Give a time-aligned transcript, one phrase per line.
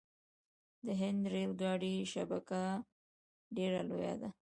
[0.85, 2.63] د هند ریل ګاډي شبکه
[3.55, 4.29] ډیره لویه ده.